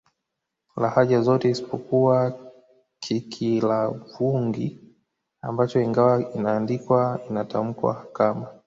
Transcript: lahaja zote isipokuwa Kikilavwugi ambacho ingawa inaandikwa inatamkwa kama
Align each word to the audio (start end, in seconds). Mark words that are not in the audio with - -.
lahaja 0.75 1.21
zote 1.21 1.49
isipokuwa 1.51 2.39
Kikilavwugi 2.99 4.95
ambacho 5.41 5.81
ingawa 5.81 6.33
inaandikwa 6.33 7.19
inatamkwa 7.29 8.05
kama 8.13 8.47